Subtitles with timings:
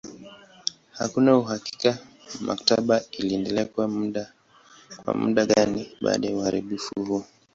[0.97, 1.97] Hakuna uhakika
[2.41, 3.87] maktaba iliendelea kwa
[5.15, 7.25] muda gani baada ya uharibifu huo.